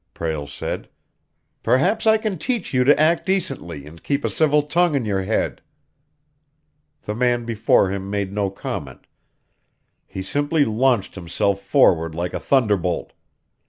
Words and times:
Prale 0.15 0.47
said. 0.47 0.89
"Perhaps 1.61 2.07
I 2.07 2.17
can 2.17 2.39
teach 2.39 2.73
you 2.73 2.83
to 2.85 2.99
act 2.99 3.23
decently 3.23 3.85
and 3.85 4.01
keep 4.01 4.25
a 4.25 4.31
civil 4.31 4.63
tongue 4.63 4.95
in 4.95 5.05
your 5.05 5.21
head!" 5.21 5.61
The 7.03 7.13
man 7.13 7.45
before 7.45 7.91
him 7.91 8.09
made 8.09 8.33
no 8.33 8.49
comment 8.49 9.05
he 10.07 10.23
simply 10.23 10.65
launched 10.65 11.13
himself 11.13 11.61
forward 11.61 12.15
like 12.15 12.33
a 12.33 12.39
thunderbolt. 12.39 13.13